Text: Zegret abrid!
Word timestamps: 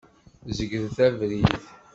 Zegret 0.55 0.97
abrid! 1.05 1.51